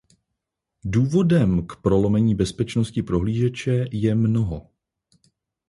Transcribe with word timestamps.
Důvodem 0.85 1.67
k 1.67 1.75
prolomení 1.75 2.35
bezpečnosti 2.35 3.03
prohlížeče 3.03 3.85
je 3.91 4.15
mnoho. 4.15 4.69